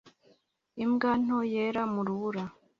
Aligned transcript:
Imbwa 0.83 1.11
nto 1.23 1.39
yera 1.53 1.81
mu 1.93 2.01
rubura 2.07 2.43